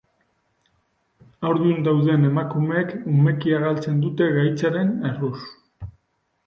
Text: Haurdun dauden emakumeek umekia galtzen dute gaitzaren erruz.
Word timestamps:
Haurdun 1.43 1.83
dauden 1.89 2.25
emakumeek 2.31 2.91
umekia 3.13 3.61
galtzen 3.67 3.99
dute 4.07 4.33
gaitzaren 4.39 4.93
erruz. 5.11 5.37